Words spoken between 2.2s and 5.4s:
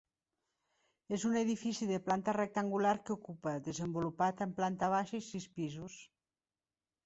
rectangular que ocupa, desenvolupat en planta baixa i